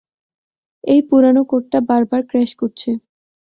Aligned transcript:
এই 0.83 1.01
পুরনো 1.09 1.41
কোডটা 1.49 1.79
বারবার 1.89 2.21
ক্র্যাশ 2.29 2.51
করছে। 2.61 2.89